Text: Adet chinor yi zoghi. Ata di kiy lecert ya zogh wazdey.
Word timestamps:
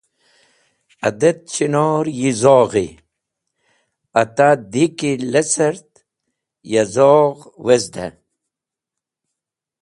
Adet 1.07 1.39
chinor 1.53 2.05
yi 2.19 2.31
zoghi. 2.41 2.89
Ata 4.21 4.49
di 4.71 4.85
kiy 4.97 5.17
lecert 5.33 5.91
ya 6.71 6.83
zogh 6.95 7.41
wazdey. 7.65 8.13